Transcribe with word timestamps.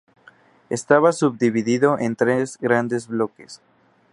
Estaba 0.71 1.11
subdividido 1.11 1.99
en 1.99 2.15
tres 2.15 2.57
grandes 2.57 3.07
bloques. 3.07 3.61